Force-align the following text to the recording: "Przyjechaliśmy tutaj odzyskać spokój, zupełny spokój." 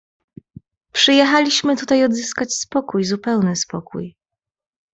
"Przyjechaliśmy 0.91 1.77
tutaj 1.77 2.05
odzyskać 2.05 2.53
spokój, 2.53 3.03
zupełny 3.03 3.55
spokój." 3.55 4.15